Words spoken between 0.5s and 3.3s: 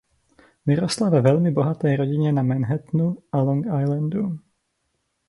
Vyrostla ve velmi bohaté rodině na Manhattanu